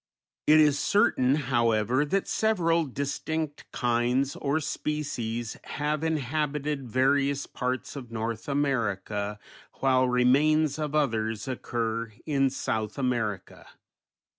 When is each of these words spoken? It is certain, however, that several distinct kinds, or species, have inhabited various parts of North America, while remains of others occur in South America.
It 0.47 0.59
is 0.59 0.79
certain, 0.79 1.35
however, 1.35 2.05
that 2.05 2.27
several 2.27 2.85
distinct 2.85 3.71
kinds, 3.71 4.35
or 4.35 4.59
species, 4.59 5.57
have 5.77 6.03
inhabited 6.03 6.89
various 6.89 7.45
parts 7.45 7.95
of 7.95 8.09
North 8.11 8.49
America, 8.49 9.37
while 9.73 10.09
remains 10.09 10.79
of 10.79 10.95
others 10.95 11.47
occur 11.47 12.13
in 12.25 12.49
South 12.49 12.97
America. 12.97 13.67